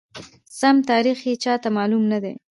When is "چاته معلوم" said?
1.43-2.03